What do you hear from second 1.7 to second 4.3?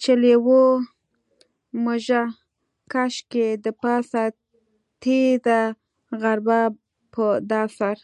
مږه کش کي دپاسه